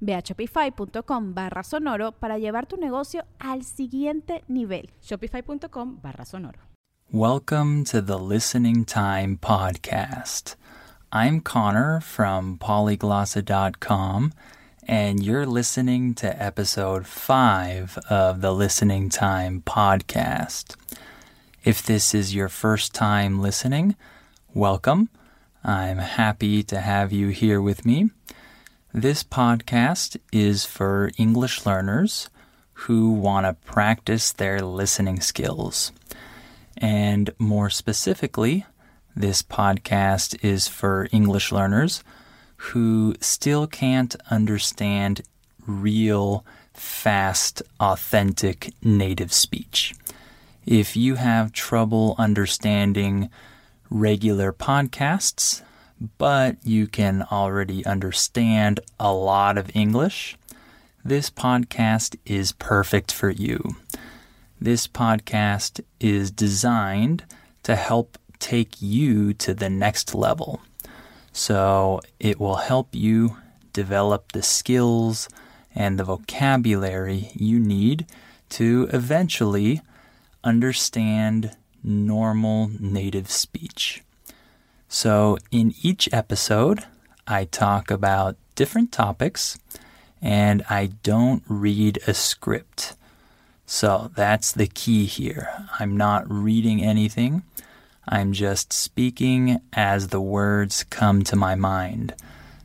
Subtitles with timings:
[0.00, 4.90] Ve a shopify.com barra sonoro para llevar tu negocio al siguiente nivel.
[5.02, 6.58] Shopify.com barra sonoro.
[7.10, 10.56] Welcome to the Listening Time Podcast.
[11.10, 14.34] I'm Connor from polyglossa.com,
[14.86, 20.76] and you're listening to episode 5 of the Listening Time Podcast.
[21.64, 23.96] If this is your first time listening,
[24.52, 25.08] welcome.
[25.64, 28.10] I'm happy to have you here with me.
[28.94, 32.30] This podcast is for English learners
[32.72, 35.92] who want to practice their listening skills.
[36.78, 38.64] And more specifically,
[39.14, 42.02] this podcast is for English learners
[42.56, 45.20] who still can't understand
[45.66, 49.94] real, fast, authentic native speech.
[50.64, 53.28] If you have trouble understanding
[53.90, 55.60] regular podcasts,
[56.18, 60.36] but you can already understand a lot of English,
[61.04, 63.76] this podcast is perfect for you.
[64.60, 67.24] This podcast is designed
[67.62, 70.60] to help take you to the next level.
[71.32, 73.36] So it will help you
[73.72, 75.28] develop the skills
[75.74, 78.06] and the vocabulary you need
[78.50, 79.80] to eventually
[80.42, 84.02] understand normal native speech.
[84.90, 86.84] So, in each episode,
[87.26, 89.58] I talk about different topics
[90.22, 92.96] and I don't read a script.
[93.66, 95.50] So, that's the key here.
[95.78, 97.42] I'm not reading anything,
[98.08, 102.14] I'm just speaking as the words come to my mind.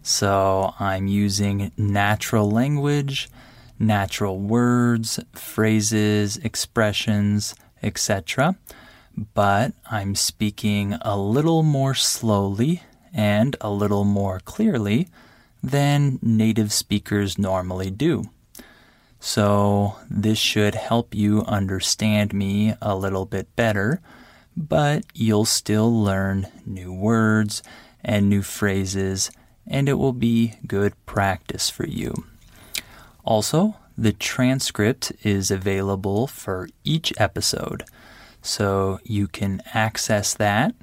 [0.01, 3.29] So, I'm using natural language,
[3.77, 8.55] natural words, phrases, expressions, etc
[9.15, 15.07] but I'm speaking a little more slowly and a little more clearly
[15.61, 18.25] than native speakers normally do.
[19.19, 24.01] So, this should help you understand me a little bit better,
[24.57, 27.63] but you'll still learn new words
[28.03, 29.31] and new phrases,
[29.65, 32.25] and it will be good practice for you.
[33.23, 37.85] Also, the transcript is available for each episode.
[38.43, 40.75] So you can access that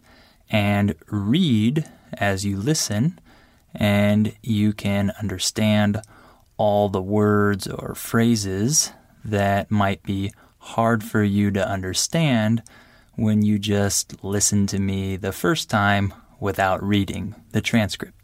[0.51, 3.21] and read as you listen,
[3.75, 6.01] and you can understand
[6.57, 8.93] all the words or phrases
[9.25, 12.63] that might be hard for you to understand
[13.15, 18.15] when you just listen to me the first time without reading the transcript.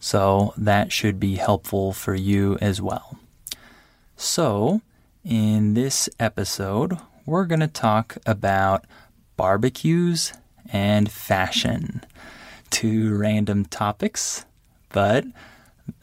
[0.00, 3.18] So that should be helpful for you as well.
[4.16, 4.80] So,
[5.22, 8.84] in this episode, we're going to talk about
[9.36, 10.32] barbecues
[10.72, 12.04] and fashion.
[12.70, 14.44] Two random topics,
[14.90, 15.24] but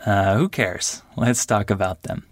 [0.06, 1.02] uh, who cares?
[1.16, 2.26] Let's talk about them.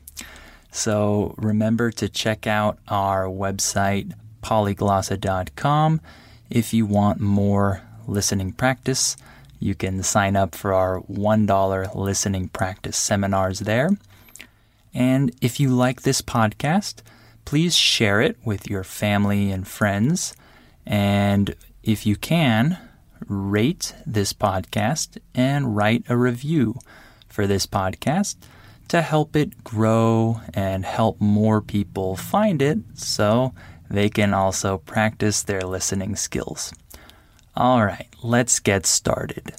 [0.72, 4.14] So remember to check out our website,
[4.44, 6.02] polyglossa.com.
[6.50, 9.18] If you want more listening practice,
[9.60, 13.90] you can sign up for our $1 listening practice seminars there.
[14.94, 17.02] And if you like this podcast,
[17.46, 20.36] please share it with your family and friends.
[20.86, 22.78] And if you can,
[23.28, 26.76] rate this podcast and write a review
[27.28, 28.36] for this podcast
[28.88, 33.54] to help it grow and help more people find it so
[33.90, 36.74] they can also practice their listening skills.
[37.56, 39.54] All right, let's get started.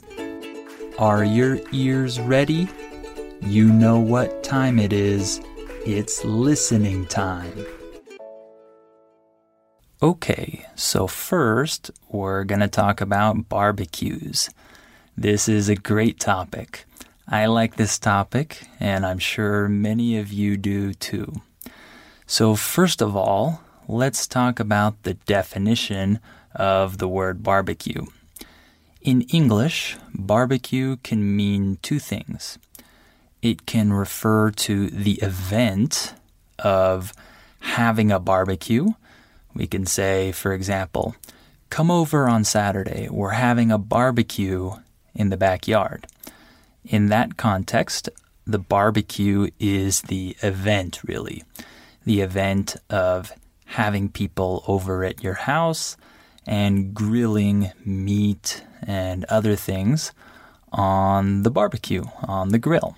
[0.99, 2.69] Are your ears ready?
[3.41, 5.41] You know what time it is.
[5.93, 7.67] It's listening time.
[10.01, 14.51] Okay, so first we're going to talk about barbecues.
[15.17, 16.85] This is a great topic.
[17.27, 21.43] I like this topic, and I'm sure many of you do too.
[22.25, 26.21] So, first of all, let's talk about the definition
[26.55, 28.07] of the word barbecue.
[29.03, 32.61] In English, barbecue can mean two things.
[33.43, 36.15] It can refer to the event
[36.59, 37.13] of
[37.61, 38.89] having a barbecue.
[39.55, 41.15] We can say, for example,
[41.71, 43.09] come over on Saturday.
[43.11, 44.73] We're having a barbecue
[45.15, 46.07] in the backyard.
[46.85, 48.09] In that context,
[48.47, 51.45] the barbecue is the event, really.
[52.05, 53.33] The event of
[53.67, 55.97] having people over at your house
[56.47, 60.13] and grilling meat and other things
[60.73, 62.97] on the barbecue, on the grill.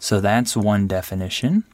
[0.00, 1.64] So that's one definition.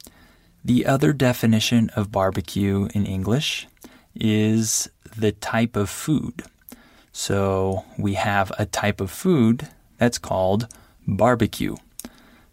[0.64, 3.68] The other definition of barbecue in English
[4.16, 6.42] is the type of food.
[7.12, 10.66] So we have a type of food that's called
[11.06, 11.76] barbecue.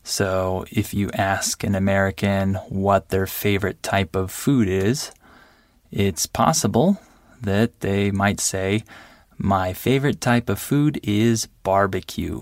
[0.04, 5.12] So if you ask an American what their favorite type of food is,
[5.92, 7.00] it's possible
[7.42, 8.84] that they might say,
[9.40, 12.42] My favorite type of food is barbecue,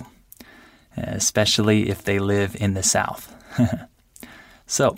[0.98, 3.34] especially if they live in the South.
[4.66, 4.98] so,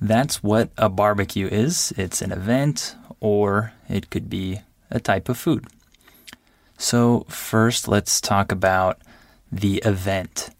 [0.00, 4.60] that's what a barbecue is it's an event, or it could be
[4.90, 5.66] a type of food.
[6.76, 9.00] So, first, let's talk about
[9.50, 10.50] the event.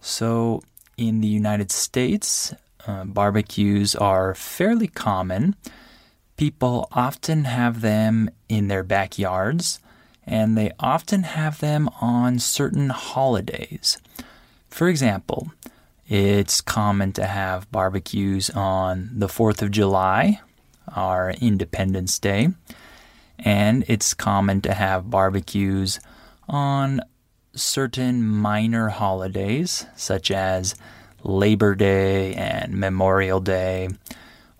[0.00, 0.62] So,
[0.96, 2.54] in the United States,
[2.86, 5.56] uh, barbecues are fairly common
[6.36, 9.78] People often have them in their backyards,
[10.26, 13.98] and they often have them on certain holidays.
[14.68, 15.52] For example,
[16.08, 20.40] it's common to have barbecues on the 4th of July,
[20.94, 22.48] our Independence Day,
[23.38, 26.00] and it's common to have barbecues
[26.48, 27.00] on
[27.54, 30.74] certain minor holidays such as
[31.22, 33.88] Labor Day and Memorial Day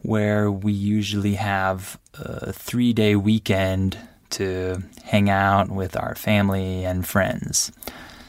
[0.04, 3.98] where we usually have a three day weekend
[4.38, 7.72] to hang out with our family and friends.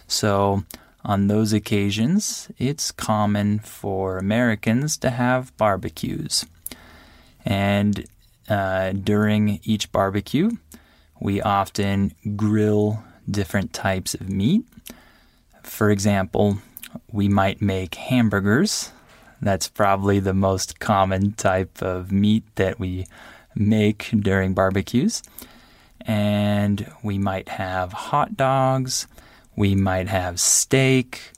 [0.08, 0.64] So,
[1.04, 6.46] on those occasions, it's common for Americans to have barbecues.
[7.46, 8.06] And
[8.50, 10.52] uh, during each barbecue,
[11.20, 14.66] we often grill different types of meat.
[15.62, 16.60] For example,
[17.12, 18.92] we might make hamburgers
[19.42, 23.06] that's probably the most common type of meat that we
[23.54, 25.22] make during barbecues.
[26.06, 29.08] And we might have hot dogs,
[29.56, 31.32] we might have steak.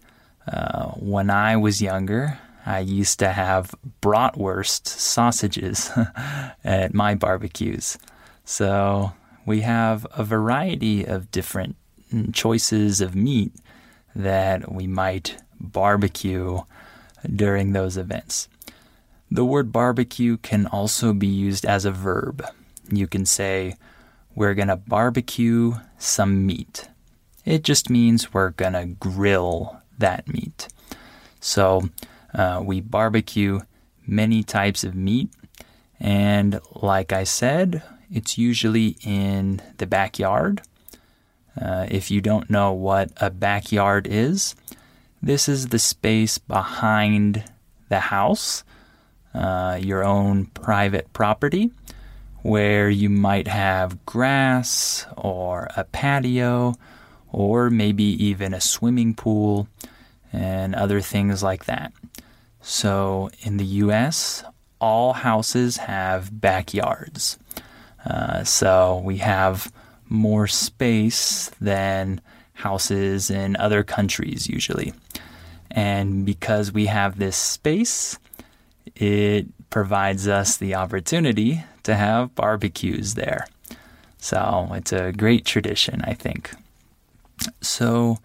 [0.46, 5.90] Uh, when I was younger, I used to have bratwurst sausages
[6.64, 7.98] at my barbecues.
[8.44, 9.14] So
[9.46, 11.78] we have a variety of different
[12.34, 13.54] choices of meat
[14.16, 16.60] that we might barbecue
[17.36, 18.50] during those events.
[19.30, 22.46] The word barbecue can also be used as a verb.
[22.90, 23.75] You can say,
[24.38, 26.89] We're going to barbecue some meat.
[27.44, 30.68] It just means we're going to grill that meat.
[31.39, 31.89] So
[32.36, 33.62] uh, we barbecue
[34.06, 35.31] many types of meat.
[36.00, 37.81] And like I said,
[38.12, 40.62] it's usually in the backyard.
[41.60, 44.54] Uh, if you don't know what a backyard is,
[45.19, 47.44] this is the space behind
[47.89, 48.63] the house,
[49.34, 51.72] uh, your own private property,
[52.42, 56.75] where you might have grass or a patio
[57.31, 59.67] or maybe even a swimming pool
[60.32, 61.91] and other things like that.
[62.62, 64.44] So in the US,
[64.79, 67.38] all houses have backyards.
[68.06, 69.72] Uh, so we have
[70.10, 72.22] more space than
[72.53, 74.94] houses in other countries usually.
[75.70, 78.17] And because we have this space,
[78.96, 83.48] it provides us the opportunity to have barbecues there.
[84.17, 86.51] So it's a great tradition, I think.
[87.62, 88.20] So,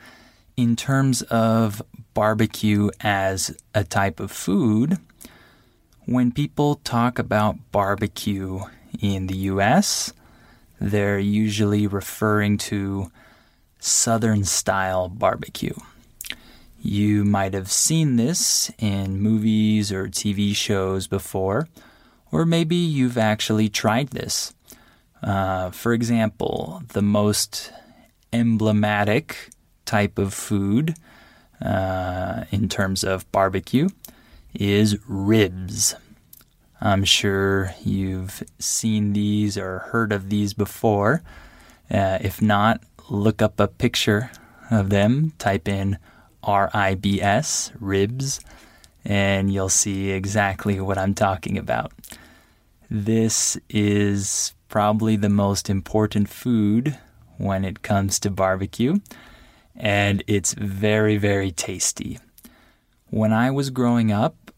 [0.56, 1.80] in terms of
[2.12, 4.98] barbecue as a type of food,
[6.06, 8.60] when people talk about barbecue
[9.00, 10.12] in the US,
[10.80, 13.12] they're usually referring to
[13.78, 15.76] Southern style barbecue.
[16.82, 21.68] You might have seen this in movies or TV shows before,
[22.32, 24.54] or maybe you've actually tried this.
[25.22, 27.72] Uh, for example, the most
[28.32, 29.50] emblematic
[29.84, 30.96] type of food
[31.60, 33.88] uh, in terms of barbecue
[34.54, 35.94] is ribs.
[36.80, 41.22] I'm sure you've seen these or heard of these before.
[41.88, 44.30] Uh, if not, look up a picture
[44.70, 45.98] of them, type in
[46.42, 48.40] R I B S, ribs,
[49.04, 51.92] and you'll see exactly what I'm talking about.
[52.94, 56.98] This is probably the most important food
[57.38, 58.98] when it comes to barbecue,
[59.74, 62.18] and it's very, very tasty.
[63.08, 64.50] When I was growing up,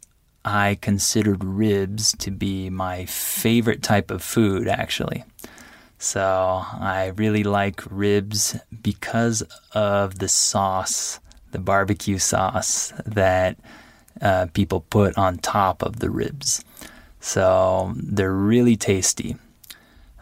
[0.45, 5.23] I considered ribs to be my favorite type of food, actually.
[5.99, 11.21] So I really like ribs because of the sauce,
[11.53, 13.61] the barbecue sauce that
[14.21, 16.65] uh, people put on top of the ribs.
[17.25, 19.37] So they're really tasty.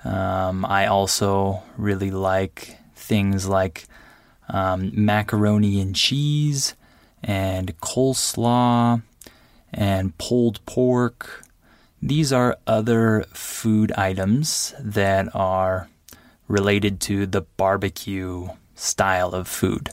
[0.05, 3.87] Um, I also really like things like
[4.49, 6.77] um, macaroni and cheese
[7.21, 9.03] and coleslaw
[9.75, 11.45] and pulled pork.
[12.01, 15.89] These are other food items that are
[16.47, 19.91] related to the barbecue style of food,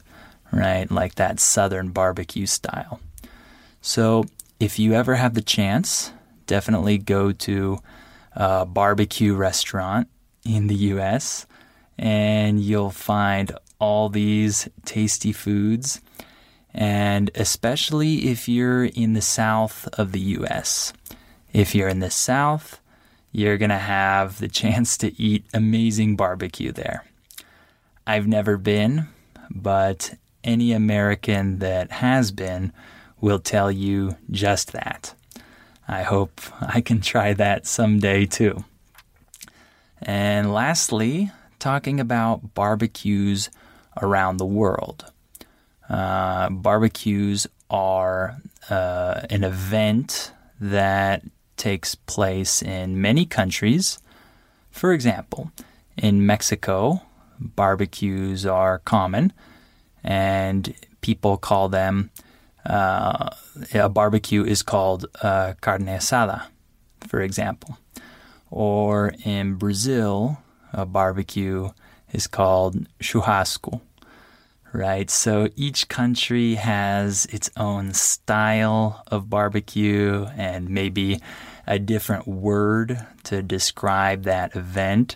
[0.52, 0.90] right?
[0.92, 3.00] Like that southern barbecue style.
[3.82, 4.26] So,
[4.60, 6.12] if you ever have the chance,
[6.50, 7.78] definitely go to
[8.34, 10.08] a barbecue restaurant
[10.44, 11.46] in the US
[11.98, 16.02] and you'll find all these tasty foods
[16.74, 20.92] and especially if you're in the south of the US.
[21.54, 22.80] If you're in the south,
[23.32, 27.06] you're going to have the chance to eat amazing barbecue there.
[28.08, 29.08] I've never been,
[29.52, 32.74] but any American that has been
[33.22, 35.14] will tell you just that.
[35.90, 38.64] I hope I can try that someday too.
[40.00, 43.50] And lastly, talking about barbecues
[44.00, 45.12] around the world.
[45.90, 48.38] Uh, barbecues are
[48.70, 50.32] uh, an event
[50.62, 51.24] that
[51.58, 53.98] takes place in many countries.
[54.70, 55.52] For example,
[55.98, 57.02] in Mexico,
[57.40, 59.34] barbecues are common,
[60.04, 62.12] and people call them.
[62.66, 63.30] Uh,
[63.74, 66.46] a barbecue is called uh, carne asada,
[67.08, 67.78] for example.
[68.52, 70.40] Or in Brazil,
[70.74, 71.70] a barbecue
[72.12, 73.82] is called churrasco
[74.74, 75.10] right?
[75.10, 81.20] So each country has its own style of barbecue and maybe
[81.68, 85.16] a different word to describe that event,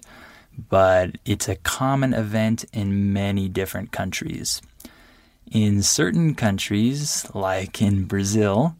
[0.70, 4.62] but it's a common event in many different countries.
[5.52, 8.76] In certain countries, like in Brazil,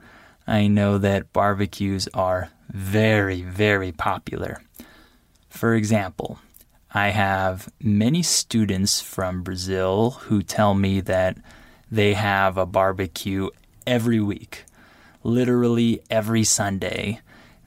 [0.48, 4.62] I know that barbecues are very, very popular.
[5.50, 6.40] For example,
[6.94, 11.38] I have many students from Brazil who tell me that
[11.92, 13.50] they have a barbecue
[13.86, 14.66] every week.
[15.24, 17.20] Literally every Sunday,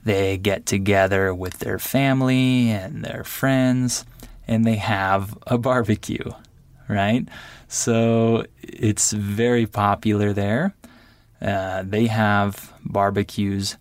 [0.03, 4.05] they get together with their family and their friends
[4.47, 6.31] and they have a barbecue,
[6.87, 7.27] right?
[7.67, 10.73] So it's very popular there.
[11.41, 13.77] Uh, they have barbecues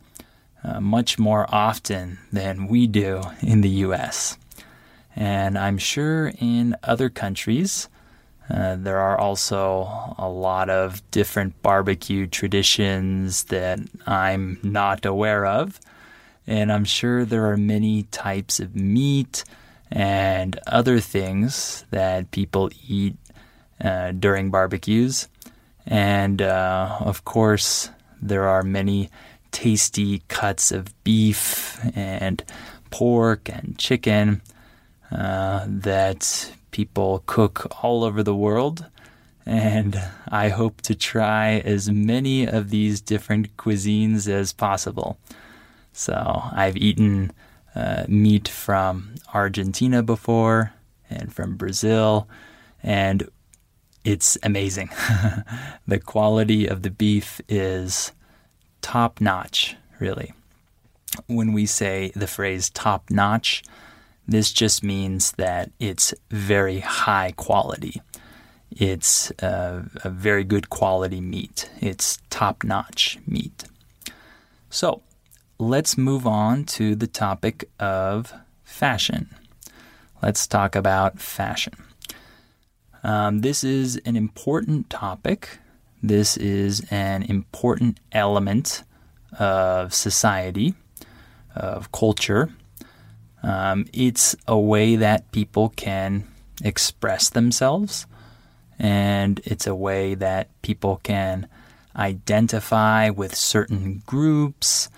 [0.63, 4.37] uh, much more often than we do in the US.
[5.15, 7.89] And I'm sure in other countries,
[8.51, 15.81] uh, there are also a lot of different barbecue traditions that I'm not aware of.
[16.47, 19.45] And I'm sure there are many types of meat
[19.90, 23.16] and other things that people eat
[23.83, 25.28] uh, during barbecues.
[25.87, 27.90] And uh, of course,
[28.21, 29.11] there are many
[29.52, 32.43] tasty cuts of beef and
[32.90, 34.43] pork and chicken
[35.11, 38.87] uh, that people cook all over the world.
[39.47, 45.19] And I hope to try as many of these different cuisines as possible.
[45.93, 47.33] So I've eaten
[47.76, 50.73] uh, meat from Argentina before
[51.11, 52.26] and from Brazil,
[52.83, 53.28] and
[54.02, 54.88] it's amazing.
[55.87, 58.12] the quality of the beef is
[58.80, 60.33] top notch, really.
[61.26, 63.62] When we say the phrase top notch,
[64.26, 68.00] this just means that it's very high quality.
[68.71, 71.71] It's a, a very good quality meat.
[71.80, 73.64] It's top notch meat.
[74.71, 75.02] So
[75.59, 78.33] let's move on to the topic of
[78.65, 79.35] fashion.
[80.23, 81.75] Let's talk about fashion.
[83.03, 85.59] Um, this is an important topic.
[86.03, 88.83] This is an important element
[89.39, 90.75] of society,
[91.55, 92.51] of culture,
[93.47, 96.27] um, it's a way that people can
[96.65, 98.07] express themselves,
[98.77, 101.47] and it's a way that people can
[101.95, 104.89] identify with certain groups,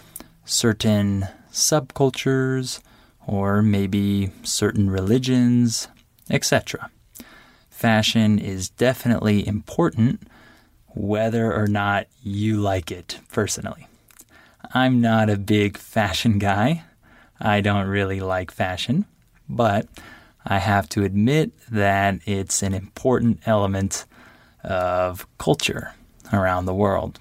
[0.48, 2.80] certain subcultures,
[3.26, 5.88] or maybe certain religions,
[6.30, 6.90] etc.
[7.70, 10.22] Fashion is definitely important
[10.94, 13.86] whether or not you like it personally.
[14.74, 16.84] I'm not a big fashion guy.
[17.40, 19.04] I don't really like fashion.
[19.48, 19.86] but
[20.44, 24.06] I have to admit that it's an important element
[24.64, 25.94] of culture
[26.32, 27.18] around the world.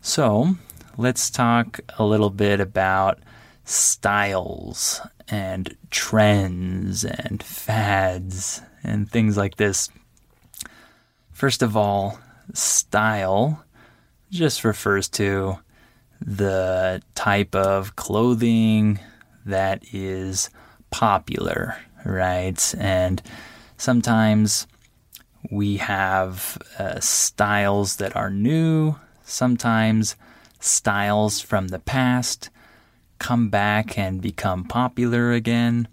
[0.00, 0.56] So,
[1.00, 3.20] let's talk a little bit about
[3.64, 9.88] styles and trends and fads and things like this.
[11.32, 12.18] First of all,
[12.52, 13.64] style
[14.30, 15.58] just refers to
[16.20, 19.00] the type of clothing
[19.46, 20.50] that is
[20.90, 22.74] popular, right?
[22.78, 23.22] And
[23.78, 24.66] sometimes
[25.50, 30.14] we have uh, styles that are new, sometimes
[30.60, 32.50] styles from the past
[33.18, 35.88] come back and become popular again.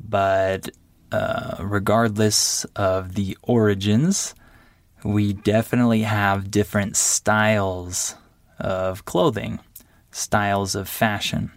[0.00, 0.70] But
[1.10, 4.34] uh, regardless of the origins,
[5.04, 8.14] we definitely have different styles
[8.58, 9.58] of clothing,
[10.10, 11.50] styles of fashion.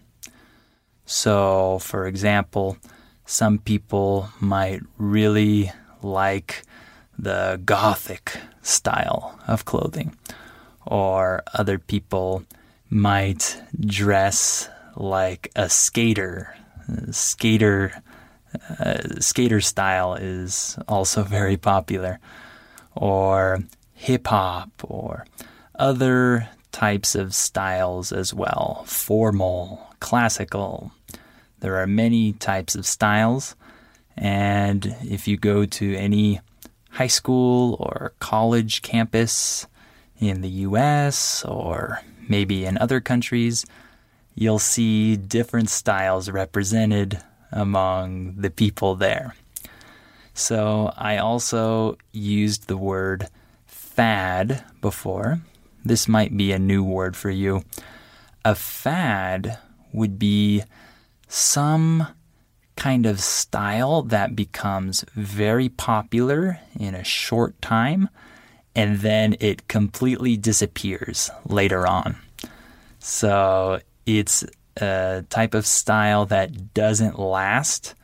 [1.05, 2.77] So, for example,
[3.25, 5.71] some people might really
[6.01, 6.63] like
[7.17, 10.15] the gothic style of clothing,
[10.85, 12.43] or other people
[12.89, 16.55] might dress like a skater.
[17.11, 17.91] Skater
[18.79, 22.19] uh, skater style is also very popular,
[22.95, 23.63] or
[23.93, 25.25] hip hop, or
[25.77, 30.91] other types of styles as well formal, classical.
[31.59, 33.55] There are many types of styles,
[34.17, 36.41] and if you go to any
[36.91, 39.67] high school or college campus
[40.19, 43.65] in the US or maybe in other countries,
[44.33, 49.35] you'll see different styles represented among the people there.
[50.33, 53.29] So I also used the word
[53.65, 55.39] fad before,
[55.85, 57.63] this might be a new word for you.
[58.43, 59.57] A fad
[59.93, 60.63] would be
[61.27, 62.07] some
[62.75, 68.09] kind of style that becomes very popular in a short time
[68.75, 72.17] and then it completely disappears later on.
[72.99, 74.43] So it's
[74.77, 77.95] a type of style that doesn't last,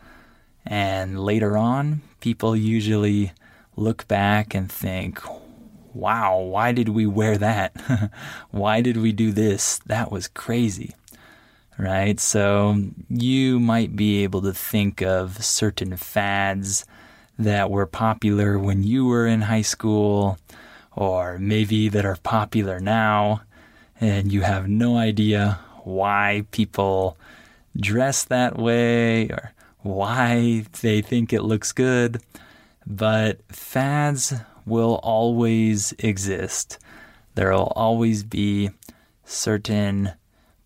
[0.66, 3.34] and later on, people usually
[3.76, 5.20] look back and think,
[5.94, 7.76] wow, why did we wear that?
[8.52, 9.80] why did we do this?
[9.86, 10.96] That was crazy.
[11.78, 12.20] Right?
[12.20, 12.78] So
[13.10, 16.86] you might be able to think of certain fads
[17.40, 20.38] that were popular when you were in high school,
[20.96, 23.42] or maybe that are popular now,
[24.00, 27.18] and you have no idea why people
[27.80, 32.22] dress that way or why they think it looks good.
[32.86, 34.34] But fads
[34.66, 36.78] will always exist.
[37.36, 38.72] There will always be
[39.24, 40.12] certain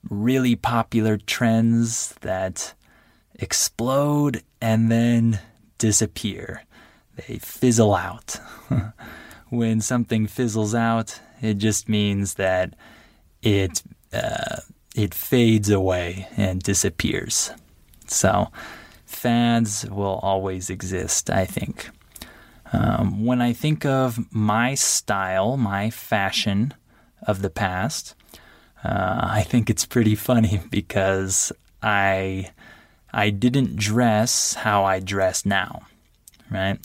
[0.10, 2.74] really popular trends that
[3.36, 5.40] explode and then
[5.78, 6.64] disappear.
[7.16, 8.40] They fizzle out.
[9.56, 12.76] when something fizzles out, it just means that
[13.42, 14.58] it uh,
[14.96, 17.52] it fades away and disappears.
[18.08, 18.48] So
[19.06, 21.90] fads will always exist, I think.
[22.72, 26.74] Um, when I think of my style, my fashion
[27.28, 28.16] of the past,
[28.84, 32.52] uh, I think it's pretty funny because I
[33.14, 35.84] I didn't dress how I dress now,
[36.52, 36.78] right?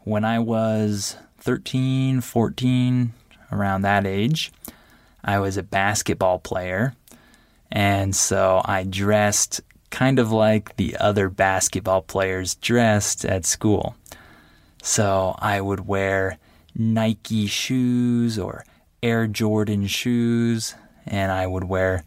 [0.00, 1.16] When I was
[1.48, 3.14] 13, 14,
[3.50, 4.52] around that age,
[5.24, 6.92] I was a basketball player.
[7.72, 13.96] And so I dressed kind of like the other basketball players dressed at school.
[14.82, 16.36] So I would wear
[16.76, 18.66] Nike shoes or
[19.02, 20.74] Air Jordan shoes,
[21.06, 22.04] and I would wear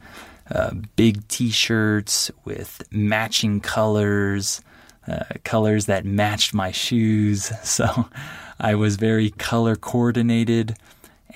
[0.52, 4.62] uh, big t shirts with matching colors,
[5.08, 7.52] uh, colors that matched my shoes.
[7.64, 8.10] So
[8.60, 10.78] I was very color coordinated,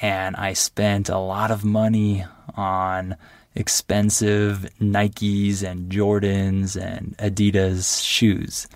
[0.02, 2.26] and I spent a lot of money
[2.56, 3.16] on
[3.56, 8.68] expensive Nikes and Jordans and Adidas shoes.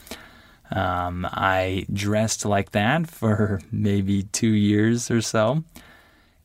[0.72, 5.64] Um, I dressed like that for maybe two years or so.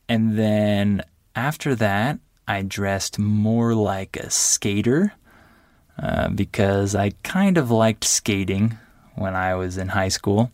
[0.09, 1.02] And then
[1.35, 5.12] after that, I dressed more like a skater
[5.98, 8.78] uh, because I kind of liked skating
[9.14, 10.50] when I was in high school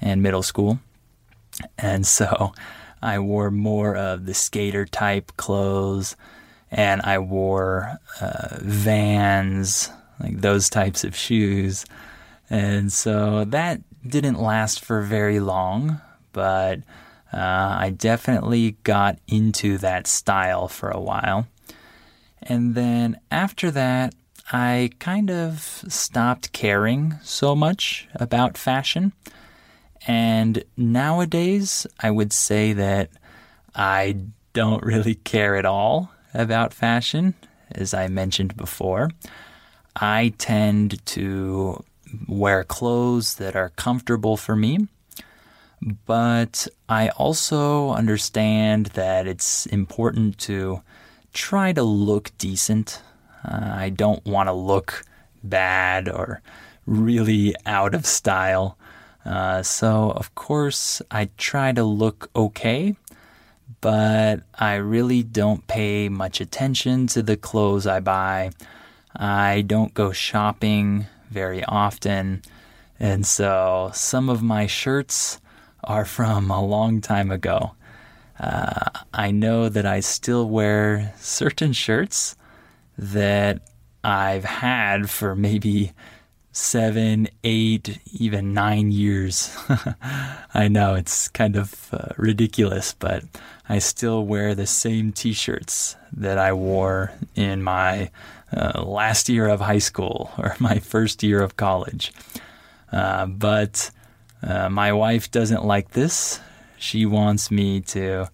[0.00, 0.78] and middle school.
[1.78, 2.52] And so
[3.02, 6.16] I wore more of the skater type clothes
[6.70, 11.84] and I wore uh, vans, like those types of shoes.
[12.50, 16.00] And so that didn't last for very long,
[16.32, 16.80] but
[17.32, 21.46] uh, I definitely got into that style for a while.
[22.42, 24.14] And then after that,
[24.52, 29.12] I kind of stopped caring so much about fashion.
[30.06, 33.10] And nowadays, I would say that
[33.74, 34.18] I
[34.52, 37.34] don't really care at all about fashion,
[37.72, 39.10] as I mentioned before.
[39.96, 41.82] I tend to
[42.28, 44.86] wear clothes that are comfortable for me,
[46.06, 50.82] but I also understand that it's important to
[51.32, 53.02] try to look decent.
[53.44, 55.04] Uh, I don't want to look
[55.42, 56.42] bad or
[56.86, 58.78] really out of style.
[59.24, 62.94] Uh, so, of course, I try to look okay,
[63.80, 68.50] but I really don't pay much attention to the clothes I buy.
[69.14, 72.42] I don't go shopping very often.
[73.00, 75.40] And so some of my shirts
[75.84, 77.72] are from a long time ago.
[78.38, 82.36] Uh, I know that I still wear certain shirts
[82.98, 83.60] that
[84.02, 85.92] I've had for maybe
[86.52, 89.54] seven, eight, even nine years.
[90.54, 93.24] I know it's kind of uh, ridiculous, but
[93.68, 98.10] I still wear the same t shirts that I wore in my
[98.56, 102.12] uh, last year of high school or my first year of college.
[102.90, 103.90] Uh, but
[104.42, 106.40] uh, my wife doesn't like this.
[106.78, 108.28] She wants me to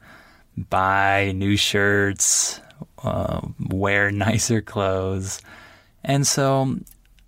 [0.57, 2.61] buy new shirts,
[3.03, 5.41] uh, wear nicer clothes.
[6.05, 6.77] And so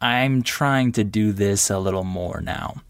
[0.01, 2.83] I'm trying to do this a little more now.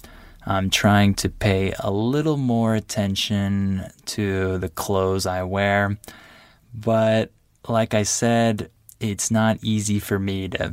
[0.47, 5.97] I'm trying to pay a little more attention to the clothes I wear.
[6.75, 7.31] But
[7.69, 8.71] like I said,
[9.01, 10.73] it's not easy for me to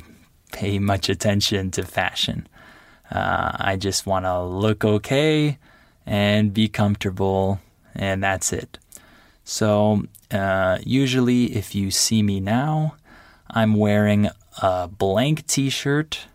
[0.52, 2.48] pay much attention to fashion.
[3.10, 5.58] Uh, I just want to look okay
[6.06, 7.60] and be comfortable,
[7.94, 8.78] and that's it.
[9.44, 12.96] So, uh, usually, if you see me now,
[13.50, 14.30] I'm wearing
[14.62, 16.28] a blank t shirt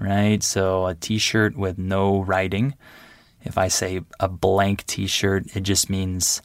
[0.00, 0.42] right?
[0.42, 2.74] So a t shirt with no writing.
[3.42, 6.42] If I say a blank t shirt, it just means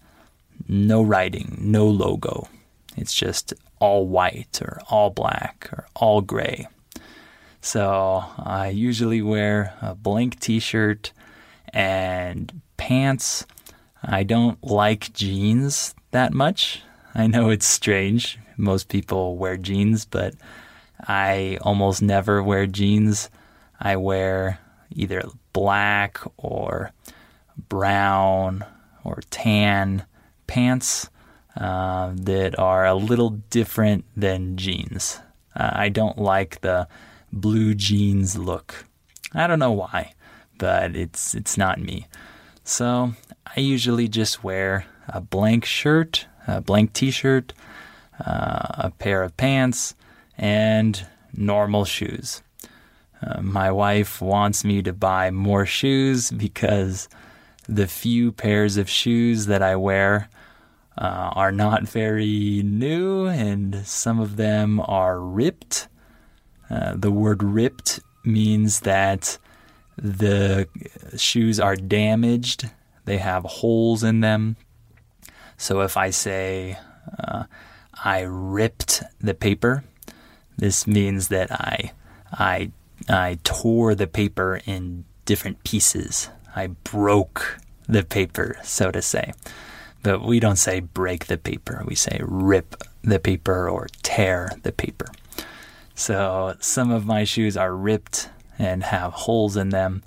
[0.68, 2.48] no writing, no logo.
[2.98, 6.68] It's just all white or all black or all gray.
[7.62, 11.12] So I usually wear a blank t shirt
[11.74, 13.46] and pants.
[14.04, 16.82] I don't like jeans that much.
[17.16, 18.38] I know it's strange.
[18.58, 20.36] Most people wear jeans, but
[21.08, 23.30] I almost never wear jeans.
[23.80, 24.60] I wear
[24.92, 26.92] either black or
[27.70, 28.66] brown
[29.04, 30.06] or tan
[30.48, 31.10] pants
[31.56, 35.20] uh, that are a little different than jeans.
[35.56, 36.88] Uh, I don't like the
[37.32, 38.86] blue jeans look.
[39.34, 40.14] I don't know why,
[40.58, 42.08] but it's it's not me.
[42.64, 43.14] So
[43.46, 47.54] I usually just wear a blank shirt, a blank T-shirt,
[48.26, 49.96] uh, a pair of pants,
[50.38, 52.42] and normal shoes.
[53.22, 57.10] Uh, my wife wants me to buy more shoes because
[57.68, 60.30] the few pairs of shoes that I wear
[60.98, 65.88] uh, are not very new and some of them are ripped.
[66.70, 69.38] Uh, the word ripped means that
[69.98, 70.68] the
[71.18, 72.70] shoes are damaged,
[73.06, 74.56] they have holes in them.
[75.60, 76.78] So if I say,
[77.22, 77.44] uh,
[78.02, 79.84] I ripped the paper,
[80.58, 81.92] this means that I
[82.32, 82.72] I
[83.10, 86.30] I tore the paper in different pieces.
[86.56, 89.34] I broke the paper, so to say.
[90.02, 94.72] But we don't say break the paper, we say rip the paper or tear the
[94.72, 95.08] paper.
[95.94, 100.04] So some of my shoes are ripped and have holes in them,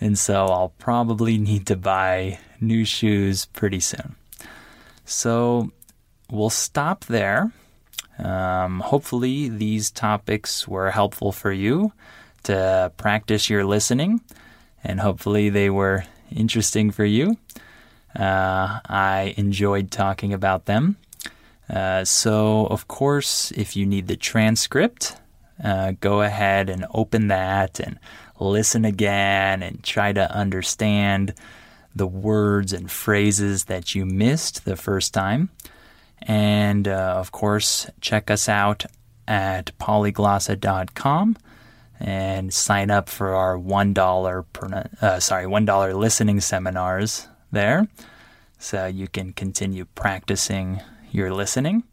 [0.00, 4.16] and so I'll probably need to buy new shoes pretty soon.
[5.06, 5.70] So
[6.30, 7.52] we'll stop there.
[8.18, 11.92] Um, hopefully, these topics were helpful for you
[12.42, 14.20] to practice your listening,
[14.82, 17.36] and hopefully they were interesting for you.
[18.18, 20.96] Uh, I enjoyed talking about them.
[21.68, 25.16] Uh, so, of course, if you need the transcript,
[25.62, 27.98] uh, go ahead and open that and
[28.40, 31.34] listen again and try to understand
[31.96, 35.50] the words and phrases that you missed the first time.
[36.22, 38.84] And, uh, of course, check us out
[39.26, 41.36] at polyglossa.com
[41.98, 44.44] and sign up for our one dollar
[45.00, 47.88] uh, sorry one dollar listening seminars there,
[48.58, 50.80] so you can continue practicing
[51.10, 51.84] your listening,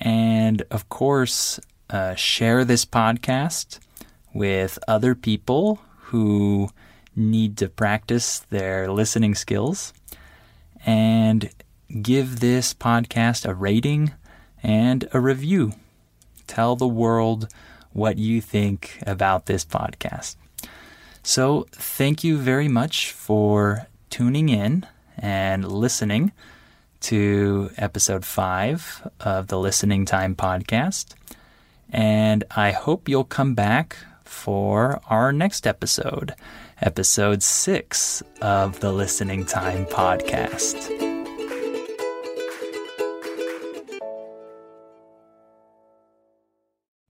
[0.00, 3.78] and of course uh, share this podcast
[4.34, 6.68] with other people who
[7.14, 9.92] need to practice their listening skills,
[10.84, 11.50] and
[12.00, 14.12] give this podcast a rating
[14.62, 15.72] and a review.
[16.46, 17.48] Tell the world
[17.92, 20.36] what you think about this podcast.
[21.22, 26.32] So, thank you very much for tuning in and listening
[27.00, 31.14] to episode five of the Listening Time podcast.
[31.90, 36.34] And I hope you'll come back for our next episode,
[36.82, 41.11] episode six of the Listening Time podcast.